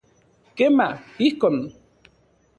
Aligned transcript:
Kema, 0.57 0.87
ijkon. 1.27 1.57